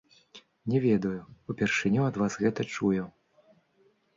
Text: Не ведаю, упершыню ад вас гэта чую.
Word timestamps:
Не 0.73 0.79
ведаю, 0.85 1.19
упершыню 1.55 2.01
ад 2.09 2.15
вас 2.23 2.39
гэта 2.45 2.61
чую. 2.77 3.03